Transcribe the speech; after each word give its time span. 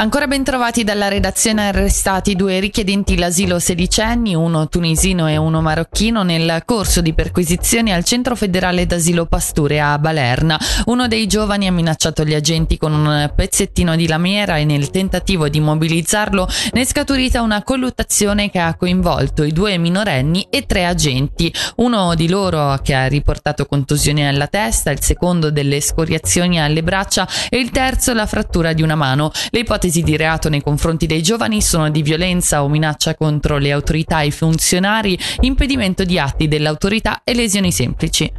Ancora 0.00 0.28
ben 0.28 0.44
trovati 0.44 0.84
dalla 0.84 1.08
redazione 1.08 1.66
arrestati 1.66 2.36
due 2.36 2.60
richiedenti 2.60 3.18
l'asilo 3.18 3.58
sedicenni, 3.58 4.32
uno 4.32 4.68
tunisino 4.68 5.28
e 5.28 5.36
uno 5.36 5.60
marocchino, 5.60 6.22
nel 6.22 6.62
corso 6.64 7.00
di 7.00 7.14
perquisizioni 7.14 7.92
al 7.92 8.04
centro 8.04 8.36
federale 8.36 8.86
d'asilo 8.86 9.26
Pasture 9.26 9.80
a 9.80 9.98
Balerna. 9.98 10.56
Uno 10.84 11.08
dei 11.08 11.26
giovani 11.26 11.66
ha 11.66 11.72
minacciato 11.72 12.24
gli 12.24 12.34
agenti 12.34 12.76
con 12.76 12.92
un 12.92 13.32
pezzettino 13.34 13.96
di 13.96 14.06
lamiera 14.06 14.56
e 14.58 14.64
nel 14.64 14.88
tentativo 14.90 15.48
di 15.48 15.58
mobilizzarlo 15.58 16.48
ne 16.74 16.80
è 16.80 16.84
scaturita 16.84 17.42
una 17.42 17.64
colluttazione 17.64 18.52
che 18.52 18.60
ha 18.60 18.76
coinvolto 18.76 19.42
i 19.42 19.50
due 19.50 19.78
minorenni 19.78 20.46
e 20.48 20.64
tre 20.64 20.86
agenti. 20.86 21.52
Uno 21.78 22.14
di 22.14 22.28
loro 22.28 22.78
che 22.84 22.94
ha 22.94 23.08
riportato 23.08 23.66
contusioni 23.66 24.24
alla 24.24 24.46
testa, 24.46 24.92
il 24.92 25.02
secondo 25.02 25.50
delle 25.50 25.80
scoriazioni 25.80 26.60
alle 26.60 26.84
braccia 26.84 27.26
e 27.48 27.58
il 27.58 27.72
terzo 27.72 28.14
la 28.14 28.26
frattura 28.26 28.72
di 28.72 28.82
una 28.82 28.94
mano. 28.94 29.32
Le 29.50 29.58
ipotesi 29.58 29.86
ipotesi 29.88 30.02
di 30.02 30.16
reato 30.16 30.48
nei 30.48 30.62
confronti 30.62 31.06
dei 31.06 31.22
giovani 31.22 31.62
sono 31.62 31.90
di 31.90 32.02
violenza 32.02 32.62
o 32.62 32.68
minaccia 32.68 33.14
contro 33.14 33.58
le 33.58 33.72
autorità 33.72 34.20
e 34.20 34.26
i 34.26 34.30
funzionari, 34.30 35.18
impedimento 35.40 36.04
di 36.04 36.18
atti 36.18 36.46
dell'autorità 36.46 37.22
e 37.24 37.34
lesioni 37.34 37.72
semplici. 37.72 38.30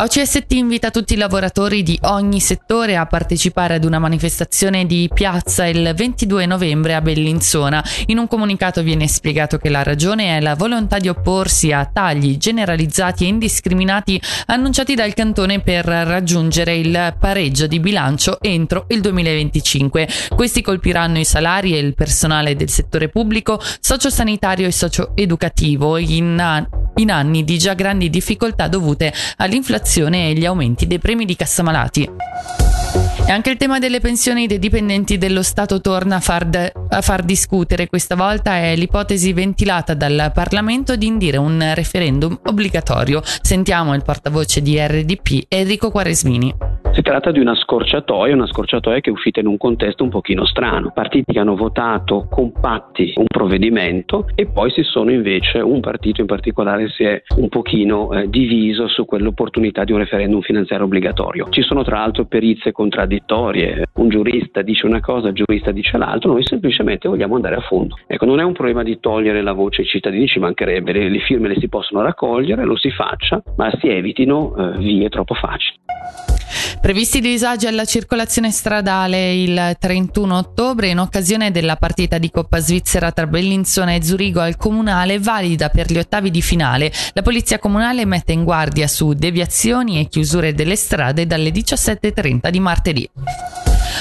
OCST 0.00 0.52
invita 0.52 0.92
tutti 0.92 1.14
i 1.14 1.16
lavoratori 1.16 1.82
di 1.82 1.98
ogni 2.02 2.38
settore 2.38 2.96
a 2.96 3.06
partecipare 3.06 3.74
ad 3.74 3.84
una 3.84 3.98
manifestazione 3.98 4.86
di 4.86 5.10
piazza 5.12 5.66
il 5.66 5.92
22 5.92 6.46
novembre 6.46 6.94
a 6.94 7.00
Bellinzona. 7.00 7.84
In 8.06 8.18
un 8.18 8.28
comunicato 8.28 8.80
viene 8.84 9.08
spiegato 9.08 9.58
che 9.58 9.68
la 9.68 9.82
ragione 9.82 10.36
è 10.36 10.40
la 10.40 10.54
volontà 10.54 10.98
di 10.98 11.08
opporsi 11.08 11.72
a 11.72 11.84
tagli 11.84 12.36
generalizzati 12.36 13.24
e 13.24 13.26
indiscriminati 13.26 14.22
annunciati 14.46 14.94
dal 14.94 15.14
cantone 15.14 15.58
per 15.62 15.84
raggiungere 15.84 16.76
il 16.76 17.16
pareggio 17.18 17.66
di 17.66 17.80
bilancio 17.80 18.40
entro 18.40 18.84
il 18.90 19.00
2025. 19.00 20.08
Questi 20.28 20.62
colpiranno 20.62 21.18
i 21.18 21.24
salari 21.24 21.74
e 21.74 21.80
il 21.80 21.94
personale 21.94 22.54
del 22.54 22.70
settore 22.70 23.08
pubblico, 23.08 23.60
sociosanitario 23.80 24.68
e 24.68 24.70
socioeducativo 24.70 25.96
in, 25.96 26.77
in 26.98 27.10
anni 27.10 27.44
di 27.44 27.58
già 27.58 27.74
grandi 27.74 28.10
difficoltà 28.10 28.68
dovute 28.68 29.12
all'inflazione 29.36 30.28
e 30.28 30.30
agli 30.30 30.44
aumenti 30.44 30.86
dei 30.86 30.98
premi 30.98 31.24
di 31.24 31.36
cassamalati. 31.36 32.10
E 33.26 33.30
anche 33.30 33.50
il 33.50 33.58
tema 33.58 33.78
delle 33.78 34.00
pensioni 34.00 34.46
dei 34.46 34.58
dipendenti 34.58 35.18
dello 35.18 35.42
Stato 35.42 35.82
torna 35.82 36.16
a 36.16 36.20
far, 36.20 36.46
de- 36.46 36.72
a 36.88 37.02
far, 37.02 37.22
discutere. 37.22 37.86
Questa 37.86 38.14
volta 38.14 38.56
è 38.56 38.74
l'ipotesi 38.74 39.34
ventilata 39.34 39.92
dal 39.92 40.30
Parlamento 40.32 40.96
di 40.96 41.06
indire 41.06 41.36
un 41.36 41.72
referendum 41.74 42.38
obbligatorio. 42.44 43.20
Sentiamo 43.42 43.94
il 43.94 44.02
portavoce 44.02 44.62
di 44.62 44.78
RDP 44.78 45.44
Enrico 45.48 45.90
Quaresmini. 45.90 46.67
Si 46.98 47.04
tratta 47.04 47.30
di 47.30 47.38
una 47.38 47.54
scorciatoia, 47.54 48.34
una 48.34 48.48
scorciatoia 48.48 48.98
che 48.98 49.10
è 49.10 49.12
uscita 49.12 49.38
in 49.38 49.46
un 49.46 49.56
contesto 49.56 50.02
un 50.02 50.10
pochino 50.10 50.44
strano. 50.44 50.90
Partiti 50.92 51.32
che 51.32 51.38
hanno 51.38 51.54
votato 51.54 52.26
compatti 52.28 53.12
un 53.14 53.26
provvedimento 53.28 54.26
e 54.34 54.46
poi 54.46 54.72
si 54.72 54.82
sono 54.82 55.12
invece, 55.12 55.60
un 55.60 55.78
partito 55.78 56.22
in 56.22 56.26
particolare 56.26 56.88
si 56.88 57.04
è 57.04 57.22
un 57.36 57.48
pochino 57.50 58.12
eh, 58.12 58.28
diviso 58.28 58.88
su 58.88 59.04
quell'opportunità 59.04 59.84
di 59.84 59.92
un 59.92 59.98
referendum 59.98 60.40
finanziario 60.40 60.86
obbligatorio. 60.86 61.46
Ci 61.50 61.62
sono 61.62 61.84
tra 61.84 61.98
l'altro 61.98 62.24
perizie 62.24 62.72
contraddittorie, 62.72 63.90
un 63.94 64.08
giurista 64.08 64.62
dice 64.62 64.84
una 64.84 64.98
cosa, 64.98 65.28
il 65.28 65.34
giurista 65.34 65.70
dice 65.70 65.98
l'altro, 65.98 66.32
noi 66.32 66.44
semplicemente 66.44 67.06
vogliamo 67.06 67.36
andare 67.36 67.54
a 67.54 67.60
fondo. 67.60 67.96
Ecco, 68.08 68.24
non 68.24 68.40
è 68.40 68.42
un 68.42 68.54
problema 68.54 68.82
di 68.82 68.98
togliere 68.98 69.40
la 69.40 69.52
voce 69.52 69.82
ai 69.82 69.86
cittadini, 69.86 70.26
ci 70.26 70.40
mancherebbe, 70.40 70.90
le, 70.90 71.08
le 71.08 71.20
firme 71.20 71.46
le 71.46 71.60
si 71.60 71.68
possono 71.68 72.02
raccogliere, 72.02 72.64
lo 72.64 72.76
si 72.76 72.90
faccia, 72.90 73.40
ma 73.56 73.70
si 73.78 73.86
evitino 73.86 74.56
eh, 74.56 74.78
vie 74.78 75.08
troppo 75.08 75.34
facili. 75.34 75.78
Previsti 76.80 77.20
disagi 77.20 77.66
alla 77.66 77.84
circolazione 77.84 78.50
stradale 78.50 79.34
il 79.34 79.76
31 79.78 80.36
ottobre 80.36 80.88
in 80.88 80.98
occasione 80.98 81.50
della 81.50 81.76
partita 81.76 82.18
di 82.18 82.30
Coppa 82.30 82.60
Svizzera 82.60 83.10
tra 83.10 83.26
Bellinzona 83.26 83.94
e 83.94 84.02
Zurigo 84.02 84.40
al 84.40 84.56
Comunale 84.56 85.18
valida 85.18 85.68
per 85.70 85.90
gli 85.90 85.98
ottavi 85.98 86.30
di 86.30 86.40
finale. 86.40 86.92
La 87.14 87.22
Polizia 87.22 87.58
Comunale 87.58 88.04
mette 88.04 88.32
in 88.32 88.44
guardia 88.44 88.86
su 88.86 89.12
deviazioni 89.12 90.00
e 90.00 90.08
chiusure 90.08 90.54
delle 90.54 90.76
strade 90.76 91.26
dalle 91.26 91.50
17.30 91.50 92.48
di 92.48 92.60
martedì. 92.60 93.10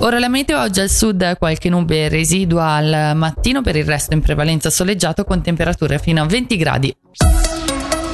Ora 0.00 0.18
la 0.18 0.28
meteo 0.28 0.60
oggi 0.60 0.80
al 0.80 0.90
sud 0.90 1.38
qualche 1.38 1.70
nube 1.70 2.08
residua 2.08 2.72
al 2.72 3.16
mattino, 3.16 3.62
per 3.62 3.76
il 3.76 3.84
resto 3.84 4.14
in 4.14 4.20
prevalenza 4.20 4.68
soleggiato 4.68 5.24
con 5.24 5.42
temperature 5.42 5.98
fino 5.98 6.22
a 6.22 6.26
20 6.26 6.56
gradi. 6.56 6.96